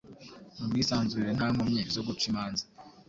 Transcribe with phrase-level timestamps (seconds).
[0.57, 2.63] mubwianzure nta nkomyi, zo guca imanza